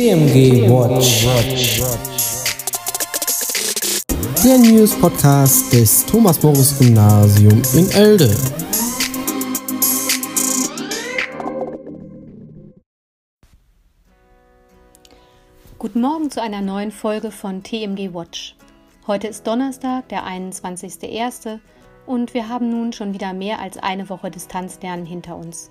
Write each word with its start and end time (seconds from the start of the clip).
TMG 0.00 0.66
Watch. 0.70 1.26
Der 4.42 4.56
News 4.56 4.98
Podcast 4.98 5.70
des 5.74 6.06
Thomas 6.06 6.42
Morris 6.42 6.78
Gymnasium 6.78 7.60
in 7.74 7.90
Elde. 7.90 8.34
Guten 15.78 16.00
Morgen 16.00 16.30
zu 16.30 16.40
einer 16.40 16.62
neuen 16.62 16.92
Folge 16.92 17.30
von 17.30 17.62
TMG 17.62 18.14
Watch. 18.14 18.56
Heute 19.06 19.28
ist 19.28 19.46
Donnerstag, 19.46 20.08
der 20.08 20.24
21.01. 20.24 21.58
und 22.06 22.32
wir 22.32 22.48
haben 22.48 22.70
nun 22.70 22.94
schon 22.94 23.12
wieder 23.12 23.34
mehr 23.34 23.60
als 23.60 23.76
eine 23.76 24.08
Woche 24.08 24.30
Distanzlernen 24.30 25.04
hinter 25.04 25.36
uns. 25.36 25.70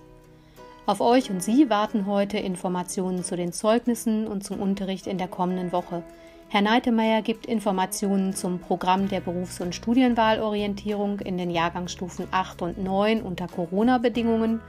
Auf 0.90 1.02
euch 1.02 1.30
und 1.30 1.44
Sie 1.44 1.70
warten 1.70 2.08
heute 2.08 2.40
Informationen 2.40 3.24
zu 3.24 3.36
den 3.36 3.54
Zeugnissen 3.54 4.26
und 4.26 4.44
zum 4.44 4.60
Unterricht 4.60 5.06
in 5.06 5.20
der 5.20 5.28
kommenden 5.28 5.72
Woche. 5.72 6.02
Herr 6.48 6.64
Neitemeyer 6.64 7.22
gibt 7.22 7.46
Informationen 7.46 8.34
zum 8.34 8.58
Programm 8.58 9.08
der 9.08 9.20
Berufs- 9.20 9.62
und 9.62 9.76
Studienwahlorientierung 9.76 11.20
in 11.20 11.38
den 11.38 11.52
Jahrgangsstufen 11.52 12.26
8 12.32 12.64
und 12.64 12.84
9 12.84 13.22
unter 13.22 13.46
Corona-Bedingungen 13.46 14.62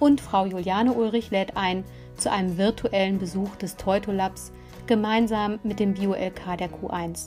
und 0.00 0.22
Frau 0.22 0.46
Juliane 0.46 0.94
Ulrich 0.94 1.30
lädt 1.30 1.58
ein 1.58 1.84
zu 2.16 2.32
einem 2.32 2.56
virtuellen 2.56 3.18
Besuch 3.18 3.54
des 3.56 3.76
Teutolabs 3.76 4.52
gemeinsam 4.86 5.58
mit 5.64 5.80
dem 5.80 5.92
Bio-LK 5.92 6.56
der 6.56 6.70
Q1. 6.70 7.26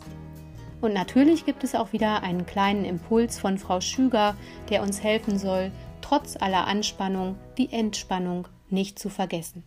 Und 0.82 0.96
natürlich 0.96 1.46
gibt 1.46 1.64
es 1.64 1.76
auch 1.76 1.94
wieder 1.94 2.24
einen 2.24 2.48
kleinen 2.48 2.86
Impuls 2.86 3.38
von 3.38 3.60
Frau 3.60 3.82
Schüger, 3.82 4.34
der 4.72 4.82
uns 4.82 5.04
helfen 5.04 5.38
soll, 5.38 5.72
trotz 6.02 6.36
aller 6.36 6.68
Anspannung 6.68 7.36
die 7.58 7.72
Entspannung 7.72 8.48
nicht 8.70 9.00
zu 9.00 9.10
vergessen. 9.10 9.64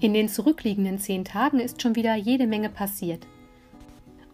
In 0.00 0.14
den 0.14 0.28
zurückliegenden 0.28 0.98
zehn 0.98 1.24
Tagen 1.24 1.60
ist 1.60 1.80
schon 1.80 1.94
wieder 1.94 2.16
jede 2.16 2.46
Menge 2.46 2.68
passiert. 2.68 3.26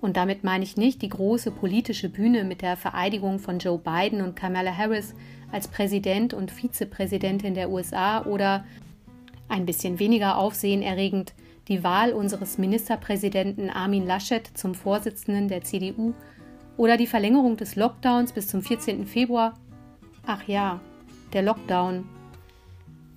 Und 0.01 0.17
damit 0.17 0.45
meine 0.45 0.65
ich 0.65 0.77
nicht 0.77 1.03
die 1.03 1.09
große 1.09 1.51
politische 1.51 2.09
Bühne 2.09 2.45
mit 2.45 2.63
der 2.63 2.77
Vereidigung 2.77 3.39
von 3.39 3.59
Joe 3.59 3.79
Biden 3.79 4.23
und 4.23 4.37
Kamala 4.37 4.75
Harris 4.75 5.15
als 5.53 5.69
Präsident 5.69 6.35
und 6.35 6.51
Vizepräsidentin 6.51 7.55
der 7.55 7.71
USA 7.71 8.25
oder 8.25 8.65
ein 9.49 9.67
bisschen 9.67 9.99
weniger 9.99 10.39
aufsehenerregend 10.39 11.35
die 11.69 11.85
Wahl 11.85 12.13
unseres 12.13 12.59
Ministerpräsidenten 12.59 13.69
Armin 13.69 14.07
Laschet 14.07 14.47
zum 14.55 14.75
Vorsitzenden 14.75 15.49
der 15.49 15.65
CDU 15.65 16.15
oder 16.79 16.97
die 16.97 17.07
Verlängerung 17.07 17.59
des 17.59 17.77
Lockdowns 17.77 18.33
bis 18.33 18.49
zum 18.49 18.63
14. 18.63 19.07
Februar. 19.07 19.53
Ach 20.25 20.43
ja, 20.49 20.81
der 21.35 21.43
Lockdown. 21.43 22.09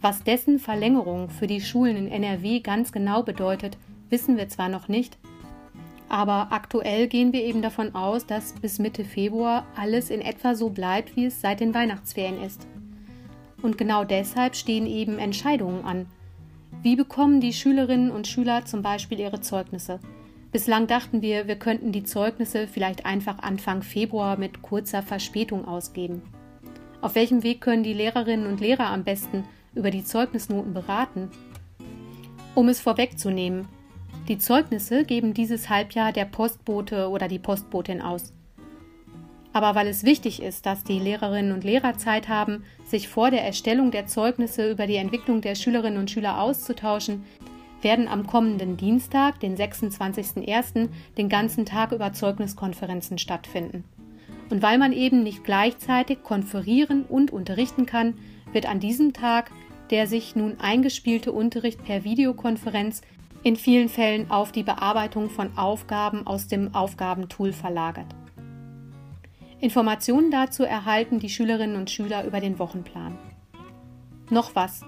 Was 0.02 0.24
dessen 0.24 0.60
Verlängerung 0.60 1.30
für 1.30 1.48
die 1.48 1.62
Schulen 1.62 1.96
in 1.96 2.12
NRW 2.12 2.60
ganz 2.60 2.92
genau 2.92 3.24
bedeutet, 3.24 3.78
wissen 4.10 4.36
wir 4.36 4.50
zwar 4.50 4.68
noch 4.68 4.88
nicht, 4.88 5.18
aber 6.10 6.48
aktuell 6.50 7.08
gehen 7.08 7.32
wir 7.32 7.42
eben 7.44 7.62
davon 7.62 7.96
aus, 7.96 8.26
dass 8.26 8.52
bis 8.54 8.80
Mitte 8.80 9.06
Februar 9.06 9.66
alles 9.78 10.10
in 10.10 10.20
etwa 10.20 10.56
so 10.56 10.70
bleibt, 10.70 11.16
wie 11.16 11.26
es 11.26 11.40
seit 11.40 11.62
den 11.62 11.74
Weihnachtsferien 11.74 12.44
ist. 12.44 12.68
Und 13.62 13.78
genau 13.78 14.04
deshalb 14.04 14.58
stehen 14.58 14.88
eben 14.88 15.20
Entscheidungen 15.20 15.86
an. 15.86 16.08
Wie 16.82 16.98
bekommen 16.98 17.40
die 17.40 17.54
Schülerinnen 17.54 18.12
und 18.12 18.28
Schüler 18.28 18.66
zum 18.66 18.82
Beispiel 18.82 19.20
ihre 19.20 19.40
Zeugnisse? 19.40 20.00
Bislang 20.52 20.86
dachten 20.86 21.22
wir, 21.22 21.48
wir 21.48 21.56
könnten 21.56 21.94
die 21.94 22.04
Zeugnisse 22.04 22.68
vielleicht 22.68 23.06
einfach 23.06 23.40
Anfang 23.40 23.84
Februar 23.84 24.38
mit 24.38 24.62
kurzer 24.62 25.02
Verspätung 25.02 25.66
ausgeben. 25.66 26.22
Auf 27.00 27.16
welchem 27.16 27.44
Weg 27.44 27.62
können 27.62 27.84
die 27.84 27.94
Lehrerinnen 27.94 28.46
und 28.46 28.60
Lehrer 28.60 28.88
am 28.88 29.06
besten 29.06 29.46
über 29.74 29.92
die 29.92 30.04
Zeugnisnoten 30.04 30.74
beraten? 30.74 31.32
Um 32.54 32.68
es 32.68 32.82
vorwegzunehmen, 32.82 33.66
die 34.28 34.38
Zeugnisse 34.38 35.06
geben 35.06 35.34
dieses 35.34 35.70
Halbjahr 35.70 36.12
der 36.12 36.26
Postbote 36.26 37.08
oder 37.08 37.30
die 37.30 37.40
Postbotin 37.40 38.02
aus. 38.02 38.34
Aber 39.54 39.74
weil 39.74 39.88
es 39.88 40.04
wichtig 40.04 40.42
ist, 40.42 40.66
dass 40.66 40.84
die 40.84 41.00
Lehrerinnen 41.00 41.54
und 41.54 41.64
Lehrer 41.64 41.98
Zeit 41.98 42.28
haben, 42.28 42.64
sich 42.86 43.08
vor 43.08 43.32
der 43.32 43.44
Erstellung 43.44 43.92
der 43.92 44.08
Zeugnisse 44.08 44.70
über 44.70 44.86
die 44.86 44.96
Entwicklung 44.98 45.42
der 45.42 45.56
Schülerinnen 45.56 45.98
und 45.98 46.12
Schüler 46.12 46.42
auszutauschen, 46.42 47.24
werden 47.82 48.08
am 48.08 48.28
kommenden 48.28 48.78
Dienstag, 48.78 49.40
den 49.40 49.56
26.01., 49.56 50.90
den 51.18 51.30
ganzen 51.30 51.66
Tag 51.66 51.92
über 51.92 52.14
Zeugniskonferenzen 52.14 53.18
stattfinden. 53.18 53.84
Und 54.50 54.62
weil 54.62 54.78
man 54.78 54.94
eben 54.94 55.24
nicht 55.24 55.44
gleichzeitig 55.44 56.24
konferieren 56.24 57.04
und 57.04 57.32
unterrichten 57.32 57.86
kann, 57.86 58.16
wird 58.52 58.68
an 58.68 58.80
diesem 58.80 59.14
Tag 59.14 59.52
der 59.92 60.08
sich 60.08 60.36
nun 60.36 60.60
eingespielte 60.60 61.32
Unterricht 61.32 61.84
per 61.84 62.04
Videokonferenz 62.04 63.02
in 63.44 63.56
vielen 63.56 63.90
Fällen 63.90 64.32
auf 64.32 64.52
die 64.52 64.64
Bearbeitung 64.64 65.30
von 65.30 65.58
Aufgaben 65.58 66.26
aus 66.26 66.48
dem 66.48 66.74
Aufgabentool 66.74 67.54
verlagert. 67.54 68.08
Informationen 69.60 70.32
dazu 70.32 70.64
erhalten 70.64 71.20
die 71.20 71.30
Schülerinnen 71.30 71.76
und 71.76 71.92
Schüler 71.92 72.26
über 72.26 72.40
den 72.40 72.58
Wochenplan. 72.58 73.18
Noch 74.30 74.56
was, 74.56 74.82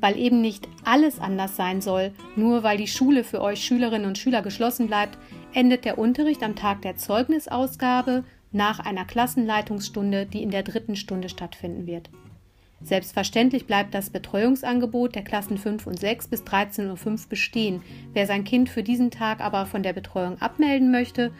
weil 0.00 0.16
eben 0.16 0.40
nicht 0.40 0.68
alles 0.84 1.20
anders 1.20 1.56
sein 1.56 1.80
soll, 1.80 2.12
nur 2.36 2.62
weil 2.62 2.78
die 2.78 2.86
Schule 2.86 3.24
für 3.24 3.40
euch 3.40 3.64
Schülerinnen 3.64 4.06
und 4.06 4.18
Schüler 4.18 4.42
geschlossen 4.42 4.86
bleibt, 4.86 5.18
endet 5.54 5.84
der 5.84 5.98
Unterricht 5.98 6.42
am 6.42 6.56
Tag 6.56 6.82
der 6.82 6.96
Zeugnisausgabe 6.96 8.24
nach 8.52 8.80
einer 8.80 9.04
Klassenleitungsstunde, 9.04 10.26
die 10.26 10.42
in 10.42 10.50
der 10.50 10.62
dritten 10.62 10.96
Stunde 10.96 11.28
stattfinden 11.28 11.86
wird. 11.86 12.10
Selbstverständlich 12.80 13.66
bleibt 13.66 13.92
das 13.92 14.10
Betreuungsangebot 14.10 15.14
der 15.14 15.24
Klassen 15.24 15.58
5 15.58 15.86
und 15.86 15.98
6 15.98 16.28
bis 16.28 16.42
13.05 16.42 17.06
Uhr 17.06 17.28
bestehen. 17.28 17.82
Wer 18.12 18.26
sein 18.26 18.44
Kind 18.44 18.68
für 18.68 18.84
diesen 18.84 19.10
Tag 19.10 19.40
aber 19.40 19.66
von 19.66 19.82
der 19.82 19.92
Betreuung 19.92 20.40
abmelden 20.40 20.92
möchte 20.92 21.32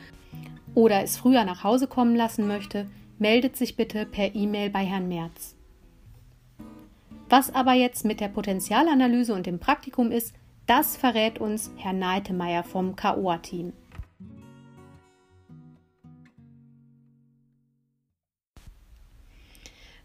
oder 0.74 1.02
es 1.02 1.16
früher 1.16 1.44
nach 1.44 1.62
Hause 1.62 1.86
kommen 1.86 2.16
lassen 2.16 2.48
möchte, 2.48 2.88
meldet 3.18 3.56
sich 3.56 3.76
bitte 3.76 4.04
per 4.04 4.34
E-Mail 4.34 4.70
bei 4.70 4.84
Herrn 4.84 5.08
Merz. 5.08 5.57
Was 7.30 7.54
aber 7.54 7.74
jetzt 7.74 8.06
mit 8.06 8.20
der 8.20 8.28
Potenzialanalyse 8.28 9.34
und 9.34 9.46
dem 9.46 9.58
Praktikum 9.58 10.10
ist, 10.10 10.34
das 10.66 10.96
verrät 10.96 11.38
uns 11.38 11.70
Herr 11.76 11.92
Neitemeyer 11.92 12.62
vom 12.62 12.96
KOA-Team. 12.96 13.74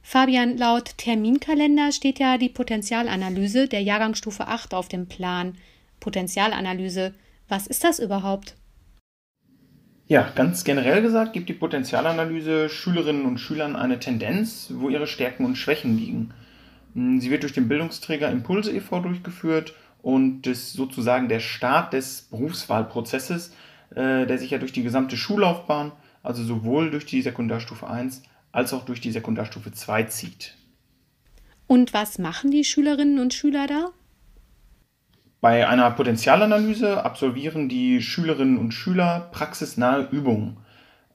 Fabian, 0.02 0.58
laut 0.58 0.98
Terminkalender 0.98 1.94
steht 1.94 2.20
ja 2.20 2.38
die 2.38 2.50
Potenzialanalyse 2.50 3.68
der 3.70 3.82
Jahrgangsstufe 3.82 4.48
8 4.48 4.74
auf 4.74 4.90
dem 4.90 5.08
Plan. 5.08 5.58
Potenzialanalyse, 6.02 7.14
was 7.48 7.68
ist 7.68 7.86
das 7.86 8.00
überhaupt? 8.00 8.56
Ja, 10.08 10.30
ganz 10.36 10.66
generell 10.66 11.02
gesagt 11.02 11.32
gibt 11.32 11.48
die 11.48 11.54
Potenzialanalyse 11.54 12.68
Schülerinnen 12.68 13.26
und 13.26 13.38
Schülern 13.38 13.78
eine 13.78 14.00
Tendenz, 14.00 14.74
wo 14.76 14.90
ihre 14.90 15.08
Stärken 15.08 15.46
und 15.46 15.56
Schwächen 15.56 15.98
liegen. 15.98 16.34
Hm, 16.94 17.20
sie 17.20 17.30
wird 17.32 17.44
durch 17.44 17.54
den 17.54 17.68
Bildungsträger 17.68 18.30
Impulse 18.30 18.72
e.V. 18.72 19.00
durchgeführt 19.00 19.74
und 20.02 20.46
ist 20.48 20.74
sozusagen 20.74 21.30
der 21.30 21.40
Start 21.40 21.94
des 21.94 22.24
Berufswahlprozesses, 22.30 23.54
äh, 23.96 24.26
der 24.26 24.38
sich 24.38 24.52
ja 24.52 24.58
durch 24.58 24.74
die 24.74 24.84
gesamte 24.84 25.18
Schullaufbahn, 25.18 25.92
also 26.22 26.44
sowohl 26.44 26.92
durch 26.92 27.06
die 27.06 27.22
Sekundarstufe 27.22 27.88
1 27.88 28.24
als 28.52 28.74
auch 28.74 28.86
durch 28.86 29.02
die 29.02 29.12
Sekundarstufe 29.12 29.72
2 29.72 30.04
zieht. 30.04 30.56
Und 31.68 31.94
was 31.94 32.20
machen 32.20 32.52
die 32.52 32.64
Schülerinnen 32.64 33.20
und 33.20 33.34
Schüler 33.34 33.68
da? 33.68 33.88
Bei 35.42 35.68
einer 35.68 35.92
Potenzialanalyse 35.92 37.04
absolvieren 37.04 37.68
die 37.68 38.02
Schülerinnen 38.02 38.58
und 38.58 38.74
Schüler 38.74 39.30
praxisnahe 39.32 40.08
Übungen. 40.12 40.58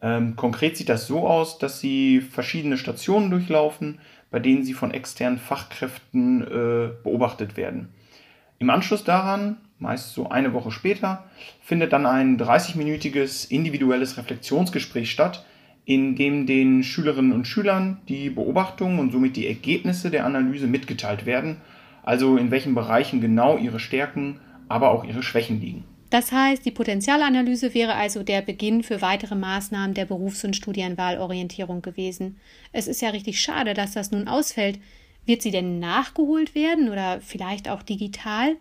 Ähm, 0.02 0.36
konkret 0.36 0.76
sieht 0.76 0.88
das 0.88 1.06
so 1.06 1.26
aus, 1.26 1.58
dass 1.58 1.80
sie 1.80 2.20
verschiedene 2.20 2.76
Stationen 2.76 3.30
durchlaufen, 3.30 4.00
bei 4.30 4.38
denen 4.38 4.64
sie 4.64 4.74
von 4.74 4.90
externen 4.90 5.38
Fachkräften 5.38 6.42
äh, 6.42 6.90
beobachtet 7.02 7.56
werden. 7.56 7.88
Im 8.58 8.70
Anschluss 8.70 9.04
daran, 9.04 9.56
meist 9.78 10.12
so 10.12 10.28
eine 10.28 10.52
Woche 10.52 10.70
später, 10.70 11.24
findet 11.62 11.92
dann 11.92 12.06
ein 12.06 12.38
30-minütiges 12.38 13.50
individuelles 13.50 14.16
Reflexionsgespräch 14.16 15.10
statt, 15.10 15.44
in 15.84 16.16
dem 16.16 16.46
den 16.46 16.82
Schülerinnen 16.82 17.32
und 17.32 17.46
Schülern 17.46 18.00
die 18.08 18.28
Beobachtungen 18.28 18.98
und 18.98 19.12
somit 19.12 19.36
die 19.36 19.46
Ergebnisse 19.46 20.10
der 20.10 20.26
Analyse 20.26 20.66
mitgeteilt 20.66 21.24
werden, 21.24 21.58
also 22.02 22.36
in 22.36 22.50
welchen 22.50 22.74
Bereichen 22.74 23.20
genau 23.20 23.56
ihre 23.56 23.80
Stärken, 23.80 24.40
aber 24.68 24.90
auch 24.90 25.04
ihre 25.04 25.22
Schwächen 25.22 25.60
liegen. 25.60 25.84
Das 26.10 26.32
heißt, 26.32 26.64
die 26.64 26.70
Potenzialanalyse 26.70 27.74
wäre 27.74 27.94
also 27.94 28.22
der 28.22 28.40
Beginn 28.40 28.82
für 28.82 29.02
weitere 29.02 29.34
Maßnahmen 29.34 29.94
der 29.94 30.06
Berufs- 30.06 30.44
und 30.44 30.56
Studienwahlorientierung 30.56 31.82
gewesen. 31.82 32.40
Es 32.72 32.88
ist 32.88 33.02
ja 33.02 33.10
richtig 33.10 33.40
schade, 33.40 33.74
dass 33.74 33.92
das 33.92 34.10
nun 34.10 34.26
ausfällt. 34.26 34.78
Wird 35.26 35.42
sie 35.42 35.50
denn 35.50 35.78
nachgeholt 35.78 36.54
werden 36.54 36.88
oder 36.88 37.20
vielleicht 37.20 37.68
auch 37.68 37.82
digital? 37.82 38.56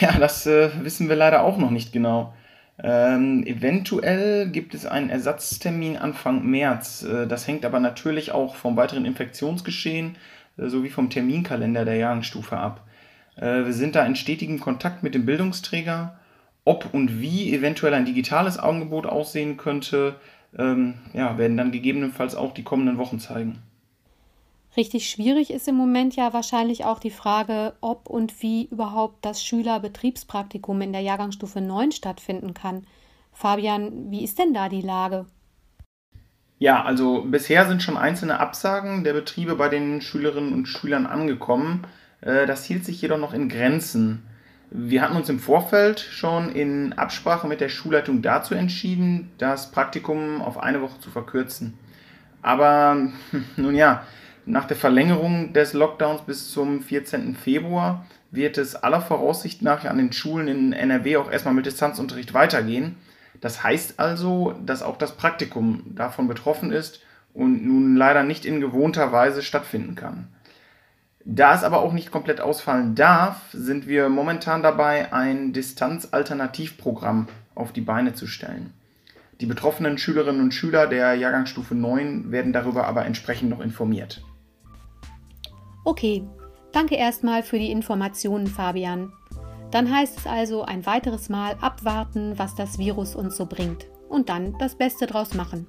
Ja, 0.00 0.18
das 0.18 0.46
äh, 0.46 0.70
wissen 0.82 1.10
wir 1.10 1.16
leider 1.16 1.44
auch 1.44 1.58
noch 1.58 1.70
nicht 1.70 1.92
genau. 1.92 2.32
Ähm, 2.82 3.44
eventuell 3.46 4.48
gibt 4.48 4.72
es 4.72 4.86
einen 4.86 5.10
Ersatztermin 5.10 5.96
Anfang 5.96 6.46
März. 6.46 7.02
Äh, 7.02 7.26
das 7.26 7.46
hängt 7.46 7.64
aber 7.66 7.80
natürlich 7.80 8.32
auch 8.32 8.54
vom 8.54 8.76
weiteren 8.76 9.04
Infektionsgeschehen 9.04 10.16
äh, 10.56 10.68
sowie 10.68 10.88
vom 10.88 11.10
Terminkalender 11.10 11.84
der 11.84 11.96
Jahrgangsstufe 11.96 12.56
ab. 12.56 12.87
Äh, 13.40 13.64
wir 13.64 13.72
sind 13.72 13.94
da 13.94 14.04
in 14.04 14.16
stetigem 14.16 14.60
Kontakt 14.60 15.02
mit 15.02 15.14
dem 15.14 15.26
Bildungsträger. 15.26 16.18
Ob 16.64 16.92
und 16.92 17.20
wie 17.20 17.54
eventuell 17.54 17.94
ein 17.94 18.04
digitales 18.04 18.58
Angebot 18.58 19.06
aussehen 19.06 19.56
könnte, 19.56 20.16
ähm, 20.56 20.94
ja, 21.14 21.38
werden 21.38 21.56
dann 21.56 21.72
gegebenenfalls 21.72 22.34
auch 22.34 22.52
die 22.52 22.64
kommenden 22.64 22.98
Wochen 22.98 23.20
zeigen. 23.20 23.62
Richtig 24.76 25.08
schwierig 25.08 25.50
ist 25.50 25.66
im 25.66 25.76
Moment 25.76 26.14
ja 26.14 26.32
wahrscheinlich 26.32 26.84
auch 26.84 26.98
die 26.98 27.10
Frage, 27.10 27.74
ob 27.80 28.08
und 28.08 28.42
wie 28.42 28.66
überhaupt 28.66 29.24
das 29.24 29.42
Schülerbetriebspraktikum 29.42 30.80
in 30.82 30.92
der 30.92 31.00
Jahrgangsstufe 31.00 31.60
9 31.60 31.90
stattfinden 31.92 32.54
kann. 32.54 32.86
Fabian, 33.32 34.10
wie 34.10 34.22
ist 34.22 34.38
denn 34.38 34.52
da 34.52 34.68
die 34.68 34.82
Lage? 34.82 35.26
Ja, 36.58 36.82
also 36.82 37.22
bisher 37.22 37.66
sind 37.66 37.82
schon 37.82 37.96
einzelne 37.96 38.40
Absagen 38.40 39.04
der 39.04 39.14
Betriebe 39.14 39.54
bei 39.54 39.68
den 39.68 40.00
Schülerinnen 40.00 40.52
und 40.52 40.66
Schülern 40.66 41.06
angekommen. 41.06 41.86
Äh, 42.20 42.46
das 42.46 42.64
hielt 42.64 42.84
sich 42.84 43.00
jedoch 43.00 43.18
noch 43.18 43.34
in 43.34 43.48
Grenzen. 43.48 44.22
Wir 44.70 45.02
hatten 45.02 45.16
uns 45.16 45.28
im 45.28 45.38
Vorfeld 45.38 45.98
schon 46.00 46.50
in 46.50 46.92
Absprache 46.92 47.46
mit 47.46 47.60
der 47.60 47.70
Schulleitung 47.70 48.20
dazu 48.20 48.54
entschieden, 48.54 49.30
das 49.38 49.70
Praktikum 49.70 50.42
auf 50.42 50.58
eine 50.58 50.82
Woche 50.82 51.00
zu 51.00 51.10
verkürzen. 51.10 51.78
Aber 52.42 52.96
nun 53.56 53.74
ja, 53.74 54.04
nach 54.44 54.66
der 54.66 54.76
Verlängerung 54.76 55.52
des 55.52 55.72
Lockdowns 55.72 56.22
bis 56.22 56.50
zum 56.52 56.82
14. 56.82 57.34
Februar 57.34 58.06
wird 58.30 58.58
es 58.58 58.76
aller 58.76 59.00
Voraussicht 59.00 59.62
nach 59.62 59.84
an 59.84 59.98
den 59.98 60.12
Schulen 60.12 60.48
in 60.48 60.72
NRW 60.72 61.16
auch 61.16 61.30
erstmal 61.30 61.54
mit 61.54 61.66
Distanzunterricht 61.66 62.34
weitergehen. 62.34 62.96
Das 63.40 63.62
heißt 63.62 63.98
also, 64.00 64.54
dass 64.64 64.82
auch 64.82 64.98
das 64.98 65.16
Praktikum 65.16 65.82
davon 65.94 66.28
betroffen 66.28 66.72
ist 66.72 67.00
und 67.32 67.64
nun 67.64 67.96
leider 67.96 68.22
nicht 68.22 68.44
in 68.44 68.60
gewohnter 68.60 69.12
Weise 69.12 69.42
stattfinden 69.42 69.94
kann. 69.94 70.28
Da 71.30 71.54
es 71.54 71.62
aber 71.62 71.82
auch 71.82 71.92
nicht 71.92 72.10
komplett 72.10 72.40
ausfallen 72.40 72.94
darf, 72.94 73.42
sind 73.52 73.86
wir 73.86 74.08
momentan 74.08 74.62
dabei, 74.62 75.12
ein 75.12 75.52
Distanzalternativprogramm 75.52 77.28
auf 77.54 77.70
die 77.70 77.82
Beine 77.82 78.14
zu 78.14 78.26
stellen. 78.26 78.72
Die 79.38 79.44
betroffenen 79.44 79.98
Schülerinnen 79.98 80.40
und 80.40 80.54
Schüler 80.54 80.86
der 80.86 81.12
Jahrgangsstufe 81.16 81.74
9 81.74 82.32
werden 82.32 82.54
darüber 82.54 82.86
aber 82.86 83.04
entsprechend 83.04 83.50
noch 83.50 83.60
informiert. 83.60 84.22
Okay, 85.84 86.24
danke 86.72 86.96
erstmal 86.96 87.42
für 87.42 87.58
die 87.58 87.72
Informationen, 87.72 88.46
Fabian. 88.46 89.12
Dann 89.70 89.94
heißt 89.94 90.16
es 90.16 90.26
also 90.26 90.62
ein 90.62 90.86
weiteres 90.86 91.28
Mal 91.28 91.56
abwarten, 91.60 92.38
was 92.38 92.54
das 92.54 92.78
Virus 92.78 93.14
uns 93.14 93.36
so 93.36 93.44
bringt 93.44 93.86
und 94.08 94.30
dann 94.30 94.56
das 94.58 94.76
Beste 94.76 95.06
draus 95.06 95.34
machen. 95.34 95.66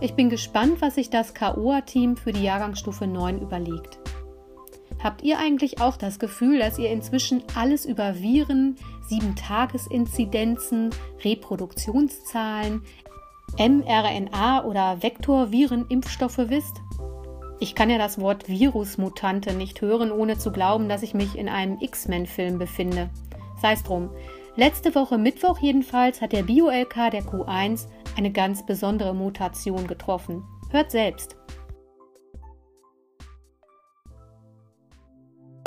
Ich 0.00 0.14
bin 0.14 0.30
gespannt, 0.30 0.80
was 0.80 0.94
sich 0.94 1.10
das 1.10 1.34
KOA-Team 1.34 2.16
für 2.16 2.32
die 2.32 2.42
Jahrgangsstufe 2.42 3.06
9 3.06 3.42
überlegt. 3.42 3.98
Habt 5.02 5.22
ihr 5.22 5.38
eigentlich 5.38 5.80
auch 5.80 5.96
das 5.96 6.18
Gefühl, 6.18 6.58
dass 6.58 6.78
ihr 6.78 6.90
inzwischen 6.90 7.42
alles 7.54 7.86
über 7.86 8.20
Viren, 8.20 8.76
7-Tages-Inzidenzen, 9.08 10.90
Reproduktionszahlen, 11.24 12.82
mRNA 13.58 14.64
oder 14.64 15.02
Vektorviren-Impfstoffe 15.02 16.38
wisst? 16.48 16.80
Ich 17.60 17.74
kann 17.74 17.90
ja 17.90 17.98
das 17.98 18.20
Wort 18.20 18.48
Virusmutante 18.48 19.52
nicht 19.52 19.80
hören, 19.80 20.12
ohne 20.12 20.38
zu 20.38 20.52
glauben, 20.52 20.88
dass 20.88 21.02
ich 21.02 21.14
mich 21.14 21.36
in 21.36 21.48
einem 21.48 21.78
X-Men-Film 21.80 22.58
befinde. 22.58 23.10
Sei 23.60 23.72
es 23.72 23.82
drum. 23.82 24.10
Letzte 24.54 24.94
Woche 24.94 25.18
Mittwoch 25.18 25.58
jedenfalls 25.60 26.20
hat 26.20 26.32
der 26.32 26.42
Bio-LK 26.42 27.10
der 27.10 27.22
Q1 27.22 27.86
eine 28.16 28.32
ganz 28.32 28.66
besondere 28.66 29.14
Mutation 29.14 29.86
getroffen. 29.86 30.44
Hört 30.70 30.90
selbst. 30.90 31.36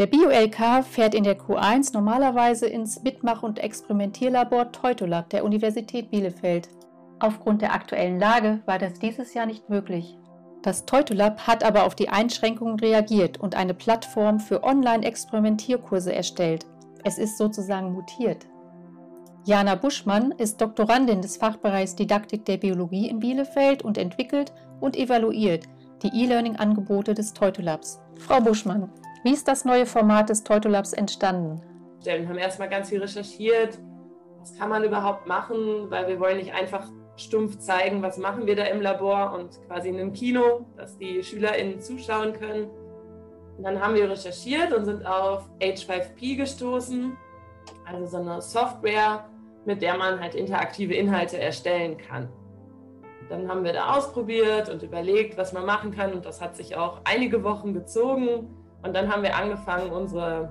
Der 0.02 0.08
Bio-LK 0.08 0.84
fährt 0.84 1.14
in 1.14 1.24
der 1.24 1.38
Q1 1.38 1.94
normalerweise 1.94 2.66
ins 2.66 3.04
Mitmach- 3.04 3.44
und 3.44 3.60
Experimentierlabor 3.60 4.72
Teutolab 4.72 5.30
der 5.30 5.46
Universität 5.46 6.10
Bielefeld. 6.10 6.70
Aufgrund 7.20 7.62
der 7.62 7.76
aktuellen 7.76 8.20
Lage 8.20 8.64
war 8.66 8.80
das 8.80 8.94
dieses 8.94 9.36
Jahr 9.36 9.46
nicht 9.46 9.70
möglich. 9.70 10.18
Das 10.64 10.88
Teutolab 10.88 11.46
hat 11.46 11.64
aber 11.64 11.84
auf 11.84 11.94
die 11.94 12.10
Einschränkungen 12.10 12.80
reagiert 12.80 13.40
und 13.40 13.54
eine 13.54 13.76
Plattform 13.76 14.40
für 14.40 14.64
Online-Experimentierkurse 14.64 16.12
erstellt. 16.16 16.66
Es 17.04 17.20
ist 17.20 17.38
sozusagen 17.38 17.94
mutiert. 17.94 18.48
Jana 19.46 19.76
Buschmann 19.76 20.32
ist 20.32 20.60
Doktorandin 20.62 21.22
des 21.22 21.38
Fachbereichs 21.38 21.96
Didaktik 21.96 22.46
der 22.46 22.58
Biologie 22.58 23.08
in 23.08 23.20
Bielefeld 23.20 23.84
und 23.84 24.00
entwickelt 24.00 24.52
und 24.80 24.98
evaluiert 24.98 25.66
die 26.02 26.24
E-Learning-Angebote 26.24 27.14
des 27.14 27.36
Teutolabs. 27.36 28.00
Frau 28.18 28.42
Buschmann, 28.42 28.90
wie 29.24 29.34
ist 29.34 29.48
das 29.48 29.66
neue 29.66 29.86
Format 29.86 30.30
des 30.30 30.44
Teutolabs 30.44 30.94
entstanden? 30.94 31.62
Wir 32.04 32.28
haben 32.28 32.38
erstmal 32.38 32.70
ganz 32.70 32.90
viel 32.90 33.00
recherchiert, 33.00 33.78
was 34.40 34.58
kann 34.58 34.70
man 34.70 34.84
überhaupt 34.84 35.28
machen, 35.28 35.90
weil 35.90 36.08
wir 36.08 36.20
wollen 36.20 36.38
nicht 36.38 36.54
einfach 36.54 36.88
stumpf 37.16 37.60
zeigen, 37.60 38.02
was 38.02 38.18
machen 38.18 38.48
wir 38.48 38.56
da 38.56 38.64
im 38.64 38.82
Labor 38.82 39.34
und 39.34 39.62
quasi 39.68 39.90
in 39.90 40.00
einem 40.00 40.14
Kino, 40.14 40.66
dass 40.78 40.98
die 40.98 41.24
SchülerInnen 41.24 41.80
zuschauen 41.80 42.34
können. 42.34 42.70
Und 43.58 43.64
dann 43.64 43.80
haben 43.80 43.94
wir 43.94 44.10
recherchiert 44.10 44.74
und 44.74 44.86
sind 44.86 45.06
auf 45.06 45.48
H5P 45.60 46.38
gestoßen, 46.38 47.16
also 47.86 48.06
so 48.08 48.18
eine 48.18 48.42
Software, 48.42 49.26
mit 49.66 49.84
der 49.84 49.98
man 49.98 50.20
halt 50.20 50.34
interaktive 50.34 50.96
Inhalte 50.96 51.38
erstellen 51.38 51.98
kann. 51.98 52.30
Dann 53.30 53.48
haben 53.48 53.64
wir 53.64 53.74
da 53.74 53.96
ausprobiert 53.96 54.70
und 54.70 54.82
überlegt, 54.82 55.38
was 55.38 55.54
man 55.54 55.66
machen 55.66 55.92
kann 55.92 56.14
und 56.14 56.26
das 56.26 56.42
hat 56.42 56.56
sich 56.56 56.76
auch 56.76 57.02
einige 57.04 57.44
Wochen 57.44 57.74
gezogen. 57.74 58.61
Und 58.84 58.96
dann 58.96 59.12
haben 59.12 59.24
wir 59.24 59.36
angefangen, 59.36 59.92
unsere 59.92 60.50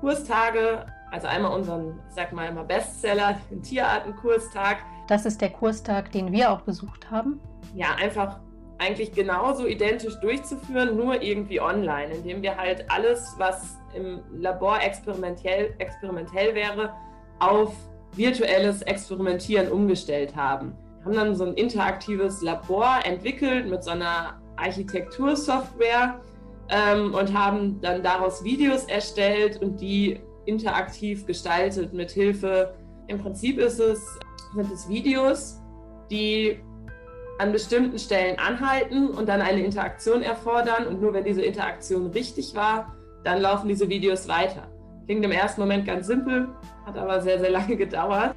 Kurstage, 0.00 0.86
also 1.10 1.26
einmal 1.26 1.52
unseren, 1.52 2.00
ich 2.08 2.14
sag 2.14 2.32
mal 2.32 2.48
immer 2.48 2.64
Bestseller, 2.64 3.38
den 3.50 3.62
Tierartenkurstag, 3.62 4.78
das 5.06 5.24
ist 5.24 5.40
der 5.40 5.50
Kurstag, 5.50 6.10
den 6.10 6.32
wir 6.32 6.50
auch 6.50 6.62
besucht 6.62 7.10
haben. 7.10 7.40
Ja, 7.74 7.94
einfach 7.94 8.40
eigentlich 8.78 9.12
genauso 9.12 9.66
identisch 9.66 10.18
durchzuführen, 10.20 10.96
nur 10.96 11.22
irgendwie 11.22 11.60
online, 11.60 12.12
indem 12.12 12.42
wir 12.42 12.56
halt 12.56 12.90
alles, 12.90 13.34
was 13.38 13.78
im 13.94 14.20
Labor 14.32 14.80
experimentell, 14.82 15.74
experimentell 15.78 16.54
wäre, 16.54 16.92
auf 17.38 17.74
virtuelles 18.14 18.82
Experimentieren 18.82 19.70
umgestellt 19.70 20.34
haben. 20.34 20.76
Wir 20.98 21.06
haben 21.06 21.14
dann 21.14 21.34
so 21.36 21.44
ein 21.44 21.54
interaktives 21.54 22.42
Labor 22.42 22.98
entwickelt 23.04 23.68
mit 23.68 23.84
so 23.84 23.92
einer 23.92 24.40
Architektursoftware 24.56 26.20
ähm, 26.68 27.14
und 27.14 27.32
haben 27.36 27.80
dann 27.80 28.02
daraus 28.02 28.44
Videos 28.44 28.84
erstellt 28.84 29.60
und 29.62 29.80
die 29.80 30.20
interaktiv 30.46 31.26
gestaltet 31.26 31.92
mit 31.92 32.10
Hilfe. 32.10 32.74
Im 33.08 33.18
Prinzip 33.18 33.58
ist 33.58 33.78
es 33.78 34.18
sind 34.54 34.72
es 34.72 34.88
Videos, 34.88 35.60
die 36.10 36.60
an 37.38 37.52
bestimmten 37.52 37.98
Stellen 37.98 38.38
anhalten 38.38 39.08
und 39.08 39.28
dann 39.28 39.42
eine 39.42 39.62
Interaktion 39.62 40.22
erfordern. 40.22 40.86
Und 40.86 41.00
nur 41.00 41.12
wenn 41.12 41.24
diese 41.24 41.42
Interaktion 41.42 42.06
richtig 42.08 42.54
war, 42.54 42.94
dann 43.24 43.40
laufen 43.42 43.68
diese 43.68 43.88
Videos 43.88 44.26
weiter. 44.28 44.68
Klingt 45.04 45.24
im 45.24 45.32
ersten 45.32 45.60
Moment 45.60 45.86
ganz 45.86 46.06
simpel, 46.06 46.48
hat 46.86 46.96
aber 46.96 47.20
sehr, 47.20 47.38
sehr 47.38 47.50
lange 47.50 47.76
gedauert, 47.84 48.34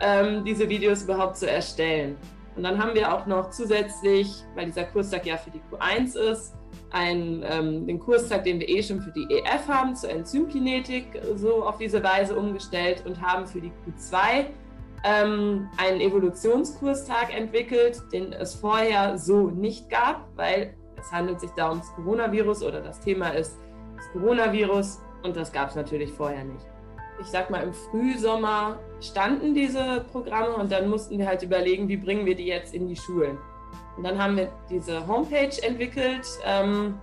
ähm, 0.00 0.44
diese 0.44 0.68
Videos 0.68 1.02
überhaupt 1.02 1.36
zu 1.36 1.50
erstellen. 1.50 2.16
Und 2.54 2.62
dann 2.62 2.82
haben 2.82 2.94
wir 2.94 3.12
auch 3.12 3.26
noch 3.26 3.50
zusätzlich, 3.50 4.28
weil 4.54 4.66
dieser 4.66 4.84
Kurstag 4.84 5.26
ja 5.26 5.36
für 5.36 5.50
die 5.50 5.60
Q1 5.70 6.16
ist, 6.16 6.54
einen, 6.90 7.44
ähm, 7.48 7.86
den 7.86 7.98
Kurstag, 7.98 8.44
den 8.44 8.60
wir 8.60 8.68
eh 8.68 8.82
schon 8.82 9.00
für 9.00 9.10
die 9.10 9.26
EF 9.30 9.68
haben, 9.68 9.96
zur 9.96 10.10
Enzymkinetik, 10.10 11.06
so 11.36 11.64
auf 11.64 11.78
diese 11.78 12.02
Weise 12.02 12.36
umgestellt 12.36 13.04
und 13.06 13.20
haben 13.20 13.46
für 13.46 13.60
die 13.60 13.72
Q2 13.86 14.46
ähm, 15.04 15.68
einen 15.76 16.00
Evolutionskurstag 16.00 17.36
entwickelt, 17.36 18.02
den 18.12 18.32
es 18.32 18.54
vorher 18.54 19.18
so 19.18 19.50
nicht 19.50 19.88
gab, 19.90 20.28
weil 20.36 20.74
es 20.98 21.12
handelt 21.12 21.40
sich 21.40 21.50
da 21.50 21.70
ums 21.70 21.92
Coronavirus 21.94 22.62
oder 22.62 22.80
das 22.80 23.00
Thema 23.00 23.30
ist 23.30 23.58
das 23.96 24.10
Coronavirus 24.12 25.00
und 25.22 25.36
das 25.36 25.52
gab 25.52 25.70
es 25.70 25.76
natürlich 25.76 26.12
vorher 26.12 26.44
nicht. 26.44 26.66
Ich 27.20 27.26
sag 27.26 27.50
mal, 27.50 27.62
im 27.62 27.72
Frühsommer 27.72 28.78
standen 29.00 29.54
diese 29.54 30.04
Programme 30.12 30.54
und 30.56 30.70
dann 30.70 30.88
mussten 30.88 31.18
wir 31.18 31.26
halt 31.26 31.42
überlegen, 31.42 31.88
wie 31.88 31.96
bringen 31.96 32.26
wir 32.26 32.34
die 32.34 32.46
jetzt 32.46 32.74
in 32.74 32.88
die 32.88 32.96
Schulen. 32.96 33.38
Und 33.96 34.04
dann 34.04 34.22
haben 34.22 34.36
wir 34.36 34.50
diese 34.68 35.06
Homepage 35.06 35.62
entwickelt, 35.62 36.26
ähm, 36.44 37.00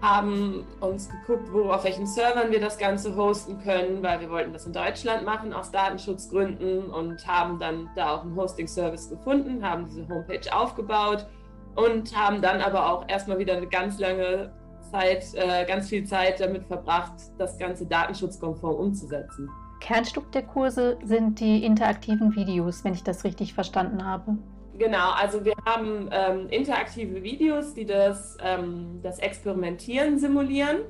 haben 0.00 0.64
uns 0.80 1.08
geguckt, 1.08 1.52
wo, 1.52 1.70
auf 1.70 1.84
welchen 1.84 2.06
Servern 2.06 2.50
wir 2.50 2.60
das 2.60 2.78
Ganze 2.78 3.16
hosten 3.16 3.58
können, 3.62 4.02
weil 4.02 4.20
wir 4.20 4.30
wollten 4.30 4.52
das 4.52 4.64
in 4.64 4.72
Deutschland 4.72 5.24
machen 5.24 5.52
aus 5.52 5.70
Datenschutzgründen 5.72 6.90
und 6.90 7.26
haben 7.26 7.58
dann 7.58 7.90
da 7.96 8.14
auch 8.14 8.22
einen 8.22 8.36
Hosting-Service 8.36 9.10
gefunden, 9.10 9.68
haben 9.68 9.86
diese 9.86 10.08
Homepage 10.08 10.52
aufgebaut 10.52 11.26
und 11.74 12.16
haben 12.16 12.40
dann 12.40 12.60
aber 12.60 12.90
auch 12.92 13.08
erstmal 13.08 13.38
wieder 13.38 13.56
eine 13.56 13.66
ganz 13.66 13.98
lange 13.98 14.52
Zeit, 14.90 15.24
äh, 15.34 15.64
ganz 15.66 15.88
viel 15.88 16.04
Zeit 16.04 16.40
damit 16.40 16.64
verbracht, 16.64 17.14
das 17.36 17.58
Ganze 17.58 17.84
datenschutzkonform 17.86 18.76
umzusetzen. 18.76 19.50
Kernstück 19.80 20.30
der 20.32 20.42
Kurse 20.42 20.98
sind 21.04 21.40
die 21.40 21.64
interaktiven 21.64 22.34
Videos, 22.34 22.84
wenn 22.84 22.94
ich 22.94 23.04
das 23.04 23.24
richtig 23.24 23.54
verstanden 23.54 24.04
habe. 24.04 24.38
Genau, 24.78 25.10
also 25.10 25.44
wir 25.44 25.54
haben 25.66 26.08
ähm, 26.12 26.48
interaktive 26.50 27.22
Videos, 27.22 27.74
die 27.74 27.84
das, 27.84 28.36
ähm, 28.40 29.00
das 29.02 29.18
Experimentieren 29.18 30.18
simulieren. 30.18 30.82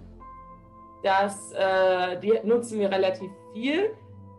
Das, 1.03 1.53
äh, 1.53 2.21
die 2.21 2.39
nutzen 2.45 2.79
wir 2.79 2.91
relativ 2.91 3.31
viel 3.55 3.91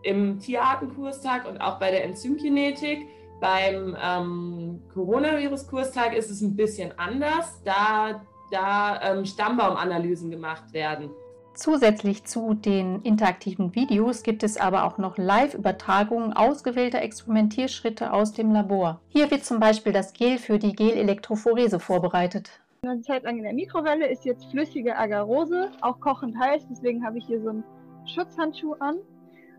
im 0.02 0.38
Tierartenkurstag 0.38 1.48
und 1.48 1.60
auch 1.60 1.80
bei 1.80 1.90
der 1.90 2.04
Enzymkinetik. 2.04 3.08
Beim 3.40 3.96
ähm, 4.00 4.82
Coronavirus-Kurstag 4.94 6.14
ist 6.14 6.30
es 6.30 6.42
ein 6.42 6.54
bisschen 6.54 6.96
anders, 6.98 7.60
da, 7.64 8.22
da 8.52 9.00
ähm, 9.02 9.24
Stammbaumanalysen 9.24 10.30
gemacht 10.30 10.72
werden. 10.72 11.10
Zusätzlich 11.54 12.24
zu 12.24 12.54
den 12.54 13.02
interaktiven 13.02 13.74
Videos 13.74 14.22
gibt 14.22 14.42
es 14.42 14.56
aber 14.56 14.84
auch 14.84 14.98
noch 14.98 15.18
Live-Übertragungen 15.18 16.32
ausgewählter 16.32 17.02
Experimentierschritte 17.02 18.12
aus 18.12 18.32
dem 18.32 18.52
Labor. 18.52 19.00
Hier 19.08 19.30
wird 19.30 19.44
zum 19.44 19.60
Beispiel 19.60 19.92
das 19.92 20.12
Gel 20.12 20.38
für 20.38 20.58
die 20.58 20.72
Gel-Elektrophorese 20.72 21.80
vorbereitet. 21.80 22.60
Eine 22.82 23.02
Zeit 23.02 23.24
lang 23.24 23.36
in 23.36 23.44
der 23.44 23.52
Mikrowelle 23.52 24.06
ist 24.06 24.24
jetzt 24.24 24.46
flüssige 24.50 24.96
Agarose, 24.96 25.70
auch 25.82 26.00
kochend 26.00 26.38
heiß, 26.38 26.66
deswegen 26.70 27.04
habe 27.04 27.18
ich 27.18 27.26
hier 27.26 27.42
so 27.42 27.50
einen 27.50 27.64
Schutzhandschuh 28.06 28.74
an. 28.80 28.96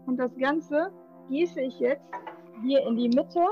Und 0.07 0.17
das 0.17 0.35
Ganze 0.37 0.91
gieße 1.29 1.61
ich 1.61 1.79
jetzt 1.79 2.09
hier 2.63 2.85
in 2.87 2.95
die 2.95 3.09
Mitte 3.09 3.45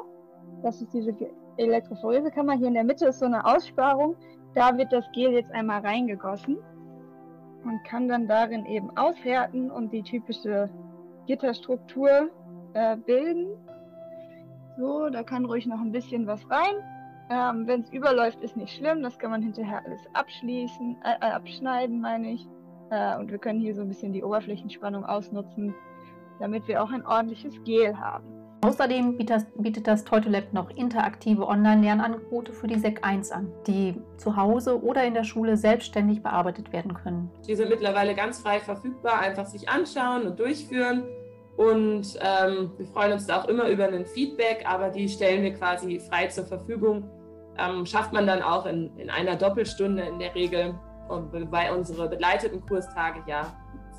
das 0.63 0.81
ist 0.81 0.93
diese 0.93 1.15
Elektrophoresekammer. 1.57 2.53
Hier 2.53 2.67
in 2.67 2.73
der 2.73 2.83
Mitte 2.83 3.07
ist 3.07 3.19
so 3.19 3.25
eine 3.25 3.45
Aussparung. 3.45 4.15
Da 4.55 4.77
wird 4.77 4.91
das 4.91 5.05
Gel 5.13 5.31
jetzt 5.33 5.51
einmal 5.51 5.81
reingegossen 5.81 6.57
und 7.63 7.83
kann 7.83 8.07
dann 8.07 8.27
darin 8.27 8.65
eben 8.65 8.95
aushärten 8.97 9.71
und 9.71 9.91
die 9.91 10.03
typische 10.03 10.69
Gitterstruktur 11.27 12.29
äh, 12.73 12.97
bilden. 12.97 13.47
So, 14.77 15.09
da 15.09 15.23
kann 15.23 15.45
ruhig 15.45 15.65
noch 15.65 15.79
ein 15.79 15.91
bisschen 15.91 16.25
was 16.25 16.41
rein. 16.49 16.75
Ähm, 17.29 17.67
Wenn 17.67 17.81
es 17.81 17.89
überläuft, 17.91 18.41
ist 18.41 18.57
nicht 18.57 18.73
schlimm. 18.75 19.03
Das 19.03 19.19
kann 19.19 19.31
man 19.31 19.41
hinterher 19.41 19.83
alles 19.85 20.01
abschließen, 20.13 20.97
äh, 21.03 21.27
äh, 21.27 21.31
abschneiden, 21.31 22.01
meine 22.01 22.31
ich. 22.31 22.47
Äh, 22.89 23.17
und 23.17 23.29
wir 23.29 23.37
können 23.37 23.59
hier 23.59 23.75
so 23.75 23.81
ein 23.81 23.87
bisschen 23.87 24.13
die 24.13 24.23
Oberflächenspannung 24.23 25.05
ausnutzen, 25.05 25.75
damit 26.39 26.67
wir 26.67 26.81
auch 26.81 26.91
ein 26.91 27.05
ordentliches 27.05 27.61
Gel 27.63 27.97
haben. 27.97 28.38
Außerdem 28.61 29.15
bietet 29.15 29.87
das 29.87 30.03
Teutolab 30.03 30.51
noch 30.51 30.69
interaktive 30.71 31.47
Online-Lernangebote 31.47 32.51
für 32.51 32.67
die 32.67 32.77
SEC 32.77 32.99
1 33.05 33.31
an, 33.31 33.51
die 33.67 33.95
zu 34.17 34.35
Hause 34.35 34.83
oder 34.83 35.05
in 35.05 35.13
der 35.13 35.23
Schule 35.23 35.55
selbstständig 35.55 36.21
bearbeitet 36.21 36.73
werden 36.73 36.93
können. 36.93 37.31
Die 37.47 37.55
sind 37.55 37.69
mittlerweile 37.69 38.15
ganz 38.15 38.39
frei 38.39 38.59
verfügbar, 38.59 39.19
einfach 39.19 39.45
sich 39.45 39.69
anschauen 39.69 40.27
und 40.27 40.39
durchführen. 40.39 41.03
Und 41.55 42.17
ähm, 42.21 42.71
wir 42.77 42.85
freuen 42.87 43.13
uns 43.13 43.27
da 43.27 43.41
auch 43.41 43.47
immer 43.47 43.69
über 43.69 43.85
ein 43.85 44.05
Feedback, 44.05 44.65
aber 44.65 44.89
die 44.89 45.07
stellen 45.07 45.41
wir 45.43 45.53
quasi 45.53 45.99
frei 45.99 46.27
zur 46.27 46.45
Verfügung. 46.45 47.09
Ähm, 47.57 47.85
schafft 47.85 48.11
man 48.11 48.27
dann 48.27 48.41
auch 48.41 48.65
in, 48.65 48.95
in 48.97 49.09
einer 49.09 49.35
Doppelstunde 49.35 50.03
in 50.03 50.19
der 50.19 50.35
Regel, 50.35 50.75
weil 51.07 51.71
unsere 51.73 52.09
begleiteten 52.09 52.65
Kurstage 52.65 53.23
ja 53.25 53.53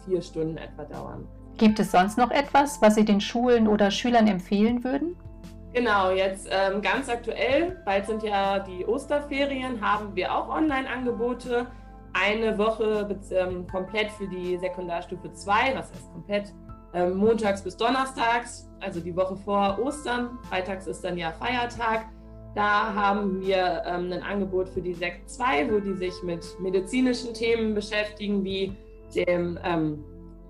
vier 0.04 0.22
Stunden 0.22 0.56
etwa 0.58 0.84
dauern. 0.84 1.28
Gibt 1.60 1.78
es 1.78 1.92
sonst 1.92 2.16
noch 2.16 2.30
etwas, 2.30 2.80
was 2.80 2.94
Sie 2.94 3.04
den 3.04 3.20
Schulen 3.20 3.68
oder 3.68 3.90
Schülern 3.90 4.26
empfehlen 4.26 4.82
würden? 4.82 5.14
Genau, 5.74 6.10
jetzt 6.10 6.48
ähm, 6.50 6.80
ganz 6.80 7.10
aktuell, 7.10 7.82
bald 7.84 8.06
sind 8.06 8.22
ja 8.22 8.60
die 8.60 8.86
Osterferien, 8.86 9.78
haben 9.78 10.16
wir 10.16 10.34
auch 10.34 10.48
Online-Angebote. 10.48 11.66
Eine 12.14 12.56
Woche 12.56 13.14
ähm, 13.32 13.66
komplett 13.66 14.10
für 14.12 14.26
die 14.26 14.56
Sekundarstufe 14.56 15.34
2, 15.34 15.74
was 15.74 15.90
heißt 15.90 16.10
komplett? 16.14 16.54
Ähm, 16.94 17.18
montags 17.18 17.62
bis 17.62 17.76
donnerstags, 17.76 18.66
also 18.80 18.98
die 18.98 19.14
Woche 19.14 19.36
vor 19.36 19.78
Ostern. 19.82 20.38
Freitags 20.48 20.86
ist 20.86 21.04
dann 21.04 21.18
ja 21.18 21.30
Feiertag. 21.32 22.06
Da 22.54 22.94
haben 22.94 23.38
wir 23.42 23.82
ähm, 23.84 24.10
ein 24.10 24.22
Angebot 24.22 24.70
für 24.70 24.80
die 24.80 24.94
Sek 24.94 25.24
2, 25.26 25.70
wo 25.70 25.78
die 25.78 25.92
sich 25.92 26.14
mit 26.22 26.42
medizinischen 26.58 27.34
Themen 27.34 27.74
beschäftigen, 27.74 28.42
wie 28.44 28.74
dem 29.14 29.58
ähm, 29.62 30.02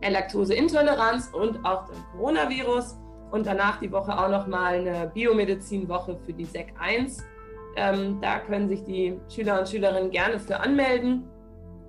Laktoseintoleranz 0.09 1.31
und 1.33 1.65
auch 1.65 1.87
dem 1.87 2.03
Coronavirus. 2.13 2.97
Und 3.31 3.47
danach 3.47 3.79
die 3.79 3.93
Woche 3.93 4.17
auch 4.19 4.29
nochmal 4.29 4.87
eine 4.87 5.11
Biomedizinwoche 5.13 6.19
für 6.25 6.33
die 6.33 6.45
SEC 6.45 6.73
1. 6.81 7.23
Ähm, 7.77 8.19
da 8.21 8.41
können 8.41 8.69
sich 8.69 8.83
die 8.85 9.21
Schüler 9.29 9.61
und 9.61 9.69
Schülerinnen 9.69 10.11
gerne 10.11 10.41
für 10.41 10.59
anmelden. 10.59 11.29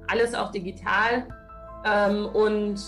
Alles 0.07 0.35
auch 0.35 0.51
digital. 0.51 1.27
Ähm, 1.85 2.27
und 2.27 2.79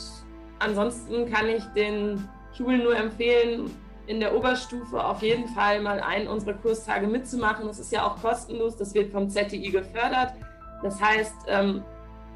ansonsten 0.59 1.31
kann 1.31 1.47
ich 1.47 1.63
den 1.75 2.27
Schulen 2.55 2.83
nur 2.83 2.95
empfehlen, 2.95 3.71
in 4.05 4.19
der 4.19 4.35
Oberstufe 4.35 5.03
auf 5.03 5.21
jeden 5.21 5.47
Fall 5.47 5.81
mal 5.81 5.99
einen 6.01 6.27
unserer 6.27 6.53
Kurstage 6.55 7.07
mitzumachen. 7.07 7.67
Das 7.67 7.79
ist 7.79 7.91
ja 7.91 8.05
auch 8.05 8.21
kostenlos, 8.21 8.75
das 8.75 8.93
wird 8.93 9.11
vom 9.11 9.29
ZTI 9.29 9.71
gefördert. 9.71 10.33
Das 10.81 11.01
heißt, 11.01 11.35
ähm, 11.47 11.83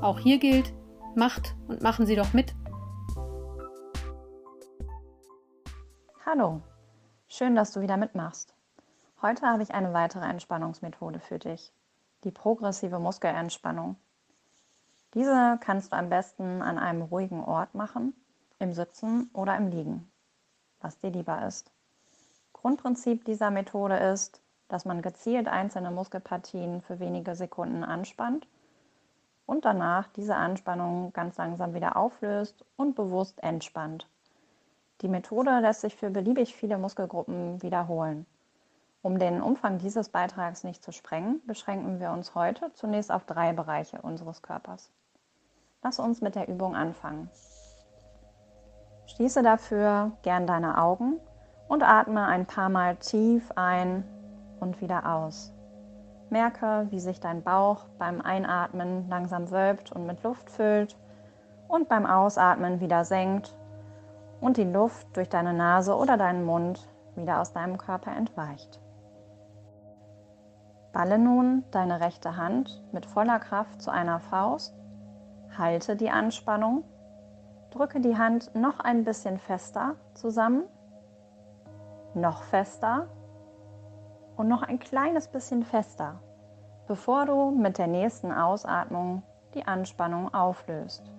Auch 0.00 0.18
hier 0.18 0.38
gilt, 0.38 0.72
macht 1.14 1.54
und 1.68 1.82
machen 1.82 2.06
Sie 2.06 2.16
doch 2.16 2.32
mit. 2.32 2.54
Hallo, 6.24 6.62
schön, 7.28 7.54
dass 7.54 7.72
du 7.72 7.82
wieder 7.82 7.98
mitmachst. 7.98 8.54
Heute 9.20 9.46
habe 9.46 9.62
ich 9.62 9.74
eine 9.74 9.92
weitere 9.92 10.24
Entspannungsmethode 10.24 11.20
für 11.20 11.38
dich, 11.38 11.70
die 12.24 12.30
progressive 12.30 12.98
Muskelentspannung. 12.98 13.96
Diese 15.12 15.58
kannst 15.60 15.92
du 15.92 15.96
am 15.98 16.08
besten 16.08 16.62
an 16.62 16.78
einem 16.78 17.02
ruhigen 17.02 17.44
Ort 17.44 17.74
machen, 17.74 18.14
im 18.58 18.72
Sitzen 18.72 19.28
oder 19.34 19.54
im 19.54 19.68
Liegen, 19.68 20.10
was 20.80 20.96
dir 20.96 21.10
lieber 21.10 21.46
ist. 21.46 21.70
Grundprinzip 22.54 23.26
dieser 23.26 23.50
Methode 23.50 23.96
ist, 23.98 24.40
dass 24.72 24.86
man 24.86 25.02
gezielt 25.02 25.48
einzelne 25.48 25.90
Muskelpartien 25.90 26.80
für 26.80 26.98
wenige 26.98 27.34
Sekunden 27.34 27.84
anspannt 27.84 28.48
und 29.44 29.66
danach 29.66 30.08
diese 30.16 30.34
Anspannung 30.34 31.12
ganz 31.12 31.36
langsam 31.36 31.74
wieder 31.74 31.98
auflöst 31.98 32.64
und 32.76 32.94
bewusst 32.94 33.42
entspannt. 33.42 34.08
Die 35.02 35.08
Methode 35.08 35.58
lässt 35.60 35.82
sich 35.82 35.94
für 35.94 36.08
beliebig 36.08 36.56
viele 36.56 36.78
Muskelgruppen 36.78 37.62
wiederholen. 37.62 38.24
Um 39.02 39.18
den 39.18 39.42
Umfang 39.42 39.76
dieses 39.76 40.08
Beitrags 40.08 40.64
nicht 40.64 40.82
zu 40.82 40.90
sprengen, 40.90 41.42
beschränken 41.46 42.00
wir 42.00 42.10
uns 42.10 42.34
heute 42.34 42.72
zunächst 42.72 43.12
auf 43.12 43.26
drei 43.26 43.52
Bereiche 43.52 44.00
unseres 44.00 44.40
Körpers. 44.40 44.90
Lass 45.82 45.98
uns 45.98 46.22
mit 46.22 46.34
der 46.34 46.48
Übung 46.48 46.74
anfangen. 46.74 47.28
Schließe 49.06 49.42
dafür 49.42 50.12
gern 50.22 50.46
deine 50.46 50.78
Augen 50.78 51.20
und 51.68 51.82
atme 51.82 52.24
ein 52.26 52.46
paar 52.46 52.70
Mal 52.70 52.96
tief 52.96 53.50
ein 53.56 54.04
und 54.62 54.80
wieder 54.80 55.12
aus. 55.12 55.52
Merke, 56.30 56.86
wie 56.88 57.00
sich 57.00 57.20
dein 57.20 57.42
Bauch 57.42 57.84
beim 57.98 58.22
Einatmen 58.22 59.08
langsam 59.10 59.50
wölbt 59.50 59.92
und 59.92 60.06
mit 60.06 60.22
Luft 60.22 60.48
füllt 60.48 60.96
und 61.68 61.88
beim 61.88 62.06
Ausatmen 62.06 62.80
wieder 62.80 63.04
senkt 63.04 63.54
und 64.40 64.56
die 64.56 64.64
Luft 64.64 65.14
durch 65.14 65.28
deine 65.28 65.52
Nase 65.52 65.94
oder 65.94 66.16
deinen 66.16 66.44
Mund 66.44 66.88
wieder 67.16 67.40
aus 67.40 67.52
deinem 67.52 67.76
Körper 67.76 68.16
entweicht. 68.16 68.80
Balle 70.92 71.18
nun 71.18 71.64
deine 71.70 72.00
rechte 72.00 72.36
Hand 72.36 72.82
mit 72.92 73.04
voller 73.04 73.38
Kraft 73.38 73.82
zu 73.82 73.90
einer 73.90 74.20
Faust, 74.20 74.74
halte 75.56 75.96
die 75.96 76.10
Anspannung, 76.10 76.84
drücke 77.70 78.00
die 78.00 78.16
Hand 78.16 78.54
noch 78.54 78.80
ein 78.80 79.04
bisschen 79.04 79.38
fester 79.38 79.96
zusammen, 80.14 80.64
noch 82.14 82.42
fester 82.42 83.06
und 84.42 84.48
noch 84.48 84.64
ein 84.64 84.80
kleines 84.80 85.28
bisschen 85.28 85.62
fester. 85.62 86.18
bevor 86.88 87.26
du 87.26 87.52
mit 87.52 87.78
der 87.78 87.86
nächsten 87.86 88.32
Ausatmung 88.32 89.22
die 89.54 89.68
Anspannung 89.68 90.34
auflöst. 90.34 91.12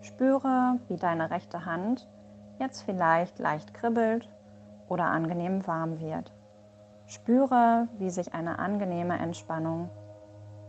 Spüre, 0.00 0.80
wie 0.88 0.96
deine 0.96 1.30
rechte 1.30 1.64
Hand 1.64 2.08
jetzt 2.58 2.82
vielleicht 2.82 3.38
leicht 3.38 3.74
kribbelt 3.74 4.28
oder 4.88 5.04
angenehm 5.04 5.68
warm 5.68 6.00
wird. 6.00 6.34
Spüre, 7.06 7.86
wie 7.98 8.10
sich 8.10 8.34
eine 8.34 8.58
angenehme 8.58 9.16
Entspannung 9.20 9.88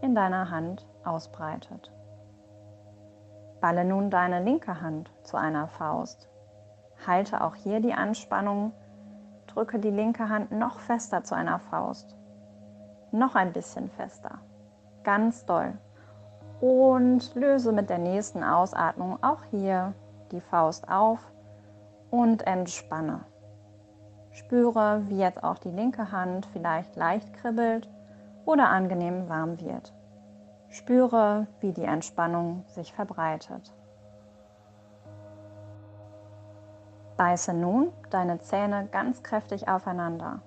in 0.01 0.13
deiner 0.13 0.51
Hand 0.51 0.87
ausbreitet. 1.03 1.91
Balle 3.61 3.83
nun 3.83 4.11
deine 4.11 4.43
linke 4.43 4.79
Hand 4.79 5.11
zu 5.23 5.37
einer 5.37 5.67
Faust. 5.67 6.29
Halte 7.07 7.43
auch 7.43 7.55
hier 7.55 7.79
die 7.79 7.95
Anspannung. 7.95 8.73
Drücke 9.49 9.79
die 9.79 9.89
linke 9.89 10.29
Hand 10.29 10.51
noch 10.51 10.79
fester 10.79 11.23
zu 11.23 11.35
einer 11.35 11.59
Faust. 11.59 12.15
Noch 13.11 13.33
ein 13.33 13.51
bisschen 13.51 13.89
fester. 13.89 14.37
Ganz 15.03 15.45
doll. 15.45 15.73
Und 16.61 17.33
löse 17.33 17.71
mit 17.71 17.89
der 17.89 17.97
nächsten 17.97 18.43
Ausatmung 18.43 19.23
auch 19.23 19.43
hier 19.49 19.93
die 20.31 20.41
Faust 20.41 20.87
auf 20.89 21.19
und 22.11 22.45
entspanne. 22.45 23.21
Spüre, 24.31 25.01
wie 25.07 25.17
jetzt 25.17 25.43
auch 25.43 25.57
die 25.57 25.71
linke 25.71 26.11
Hand 26.11 26.45
vielleicht 26.53 26.95
leicht 26.95 27.33
kribbelt 27.33 27.89
oder 28.45 28.69
angenehm 28.69 29.27
warm 29.29 29.59
wird. 29.59 29.93
Spüre, 30.69 31.47
wie 31.59 31.73
die 31.73 31.85
Entspannung 31.85 32.63
sich 32.67 32.93
verbreitet. 32.93 33.73
Beiße 37.19 37.53
nun 37.53 37.91
deine 38.11 38.39
Zähne 38.39 38.87
ganz 38.87 39.23
kräftig 39.23 39.67
aufeinander. 39.67 40.39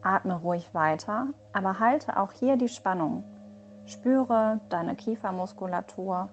Atme 0.00 0.36
ruhig 0.36 0.72
weiter, 0.72 1.26
aber 1.52 1.80
halte 1.80 2.18
auch 2.18 2.30
hier 2.30 2.56
die 2.56 2.68
Spannung. 2.68 3.24
Spüre 3.86 4.60
deine 4.68 4.94
Kiefermuskulatur, 4.94 6.28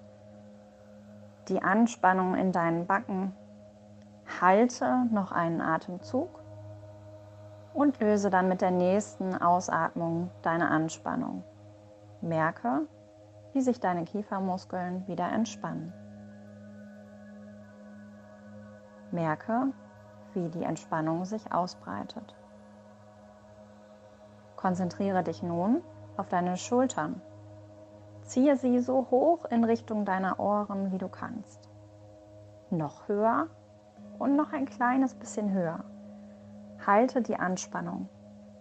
die 1.48 1.60
Anspannung 1.60 2.36
in 2.36 2.52
deinen 2.52 2.86
Backen. 2.86 3.34
Halte 4.40 5.06
noch 5.10 5.32
einen 5.32 5.60
Atemzug 5.60 6.28
und 7.74 7.98
löse 7.98 8.30
dann 8.30 8.46
mit 8.46 8.60
der 8.60 8.70
nächsten 8.70 9.34
Ausatmung 9.34 10.30
deine 10.42 10.70
Anspannung. 10.70 11.42
Merke, 12.20 12.82
wie 13.52 13.62
sich 13.62 13.80
deine 13.80 14.04
Kiefermuskeln 14.04 15.08
wieder 15.08 15.28
entspannen. 15.32 15.92
Merke, 19.12 19.72
wie 20.34 20.48
die 20.48 20.62
Entspannung 20.62 21.24
sich 21.24 21.52
ausbreitet. 21.52 22.34
Konzentriere 24.56 25.22
dich 25.22 25.42
nun 25.42 25.82
auf 26.16 26.28
deine 26.28 26.56
Schultern. 26.56 27.20
Ziehe 28.22 28.56
sie 28.56 28.78
so 28.80 29.08
hoch 29.10 29.44
in 29.46 29.64
Richtung 29.64 30.04
deiner 30.04 30.38
Ohren, 30.38 30.92
wie 30.92 30.98
du 30.98 31.08
kannst. 31.08 31.68
Noch 32.70 33.08
höher 33.08 33.48
und 34.18 34.36
noch 34.36 34.52
ein 34.52 34.66
kleines 34.66 35.14
bisschen 35.14 35.52
höher. 35.52 35.82
Halte 36.86 37.22
die 37.22 37.36
Anspannung. 37.36 38.08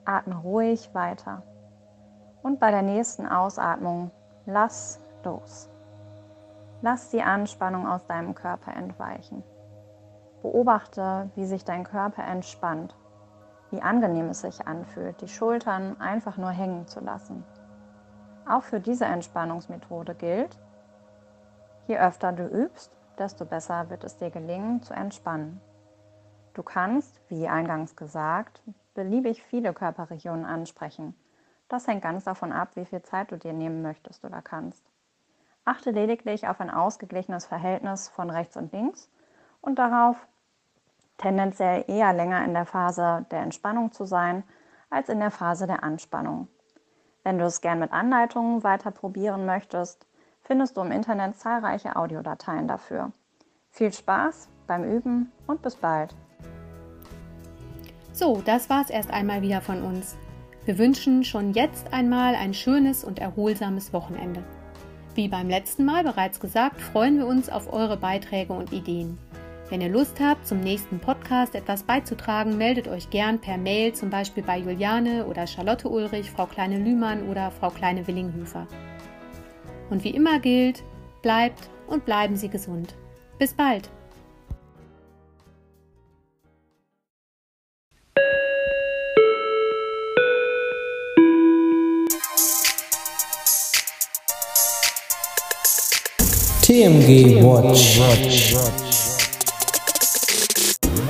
Atme 0.05 0.37
ruhig 0.37 0.93
weiter. 0.95 1.43
Und 2.41 2.59
bei 2.59 2.71
der 2.71 2.81
nächsten 2.81 3.27
Ausatmung 3.27 4.11
lass 4.45 4.99
los. 5.23 5.69
Lass 6.81 7.09
die 7.09 7.21
Anspannung 7.21 7.87
aus 7.87 8.05
deinem 8.07 8.33
Körper 8.33 8.73
entweichen. 8.73 9.43
Beobachte, 10.41 11.29
wie 11.36 11.46
sich 11.46 11.65
dein 11.65 11.84
Körper 11.84 12.24
entspannt, 12.24 12.96
wie 13.71 13.82
angenehm 13.82 14.30
es 14.30 14.41
sich 14.41 14.67
anfühlt, 14.67 15.21
die 15.21 15.28
Schultern 15.28 15.99
einfach 15.99 16.38
nur 16.38 16.52
hängen 16.52 16.88
zu 16.88 16.99
lassen. 16.99 17.45
Auch 18.47 18.63
für 18.63 18.80
diese 18.80 19.06
Entspannungsmethode 19.06 20.15
gilt, 20.15 20.58
je 21.88 21.97
öfter 21.97 22.32
du 22.32 22.47
übst, 22.47 22.91
desto 23.17 23.45
besser 23.45 23.89
wird 23.89 24.04
es 24.04 24.17
dir 24.17 24.32
gelingen 24.32 24.82
zu 24.82 24.93
entspannen. 24.93 25.62
Du 26.54 26.63
kannst, 26.63 27.21
wie 27.30 27.47
eingangs 27.47 27.95
gesagt, 27.95 28.63
beliebig 28.93 29.43
viele 29.43 29.73
Körperregionen 29.73 30.45
ansprechen 30.45 31.13
das 31.69 31.88
hängt 31.88 32.02
ganz 32.02 32.23
davon 32.23 32.52
ab, 32.52 32.75
wie 32.75 32.86
viel 32.86 33.04
Zeit 33.04 33.32
du 33.32 33.38
dir 33.38 33.54
nehmen 33.54 33.82
möchtest 33.84 34.25
oder 34.25 34.41
kannst. 34.41 34.84
Achte 35.65 35.91
lediglich 35.91 36.47
auf 36.47 36.60
ein 36.60 36.71
ausgeglichenes 36.71 37.45
Verhältnis 37.45 38.10
von 38.10 38.32
rechts 38.32 38.58
und 38.58 38.73
links 38.73 39.08
und 39.62 39.80
darauf, 39.80 40.28
tendenziell 41.17 41.86
eher 41.88 42.13
länger 42.13 42.43
in 42.45 42.54
der 42.54 42.65
Phase 42.65 43.26
der 43.32 43.41
Entspannung 43.41 43.91
zu 43.91 44.06
sein 44.06 44.43
als 44.89 45.10
in 45.10 45.19
der 45.19 45.32
Phase 45.32 45.67
der 45.67 45.84
Anspannung. 45.84 46.48
Wenn 47.24 47.38
du 47.38 47.45
es 47.45 47.62
gern 47.62 47.80
mit 47.80 47.91
Anleitungen 47.91 48.63
weiter 48.63 48.91
probieren 48.91 49.45
möchtest, 49.45 50.08
findest 50.41 50.78
du 50.78 50.82
im 50.82 50.91
Internet 50.91 51.36
zahlreiche 51.36 51.95
Audiodateien 51.95 52.67
dafür. 52.67 53.12
Viel 53.69 53.93
Spaß 53.93 54.50
beim 54.65 54.84
Üben 54.84 55.32
und 55.45 55.62
bis 55.62 55.76
bald. 55.76 56.15
So, 58.13 58.41
das 58.45 58.69
war 58.69 58.82
es 58.82 58.89
erst 58.89 59.12
einmal 59.12 59.41
wieder 59.41 59.62
von 59.62 59.84
uns. 59.84 60.17
Wir 60.65 60.78
wünschen 60.78 61.24
schon 61.24 61.54
jetzt 61.54 61.93
einmal 61.93 62.36
ein 62.36 62.54
schönes 62.54 63.04
und 63.04 63.19
erholsames 63.19 63.93
Wochenende. 63.93 64.43
Wie 65.15 65.28
beim 65.28 65.50
letzten 65.50 65.86
Mal 65.86 66.04
bereits 66.04 66.39
gesagt, 66.39 66.80
freuen 66.80 67.17
wir 67.17 67.28
uns 67.28 67.50
auf 67.50 67.72
eure 67.72 67.98
Beiträge 67.98 68.54
und 68.54 68.72
Ideen. 68.72 69.17
Wenn 69.69 69.82
ihr 69.82 69.89
Lust 69.89 70.19
habt, 70.19 70.47
zum 70.47 70.62
nächsten 70.62 70.99
Podcast 70.99 71.53
etwas 71.53 71.84
beizutragen, 71.84 72.58
meldet 72.58 72.88
euch 72.88 73.12
gern 73.12 73.39
per 73.39 73.58
Mail, 73.58 73.93
zum 73.93 74.10
Beispiel 74.10 74.41
bei 74.41 74.58
Juliane 74.58 75.27
oder 75.27 75.45
Charlotte 75.45 75.88
Ulrich, 75.88 76.32
Frau 76.32 76.47
Kleine 76.47 76.79
Lühmann 76.79 77.29
oder 77.29 77.51
Frau 77.51 77.69
Kleine 77.69 78.08
Willinghöfer. 78.08 78.65
Und 79.91 80.03
wie 80.03 80.10
immer 80.10 80.39
gilt, 80.39 80.84
bleibt 81.21 81.69
und 81.86 82.03
bleiben 82.03 82.36
Sie 82.36 82.49
gesund. 82.49 82.95
Bis 83.38 83.53
bald! 83.53 83.91
TMG 96.63 97.41
Watch. 97.43 99.09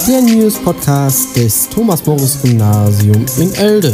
Der 0.10 0.24
News 0.24 0.58
Podcast 0.58 1.36
des 1.36 1.70
Thomas 1.70 2.04
Morris 2.04 2.42
Gymnasium 2.42 3.24
in 3.38 3.54
Elde. 3.54 3.94